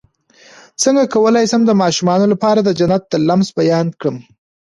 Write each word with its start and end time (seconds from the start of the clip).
څنګه 0.81 1.03
کولی 1.13 1.45
شم 1.51 1.61
د 1.65 1.71
ماشومانو 1.81 2.25
لپاره 2.33 2.59
د 2.63 2.69
جنت 2.79 3.03
د 3.09 3.13
لمس 3.27 3.49
بیان 3.59 3.85
کړم 3.99 4.17